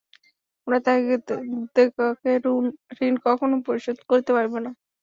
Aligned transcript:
আমি 0.67 0.77
তাঁহাদিগের 0.85 2.41
ঋণ 3.01 3.15
কখনও 3.25 3.57
পরিশোধ 3.67 3.97
করিতে 4.09 4.31
পারিব 4.35 4.53
না। 4.57 4.71